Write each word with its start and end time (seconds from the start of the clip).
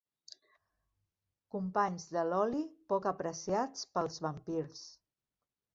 Companys 1.57 2.07
de 2.17 2.25
l'oli 2.31 2.65
poc 2.95 3.09
apreciats 3.15 3.87
pels 3.95 4.21
vampirs. 4.27 4.87